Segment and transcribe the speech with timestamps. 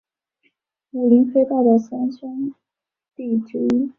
[0.93, 2.55] 武林黑道的三大凶
[3.15, 3.87] 地之一。